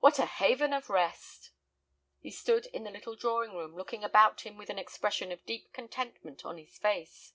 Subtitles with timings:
[0.00, 1.50] "What a haven of rest!"
[2.20, 5.72] He stood in the little drawing room, looking about him with an expression of deep
[5.72, 7.32] contentment on his face.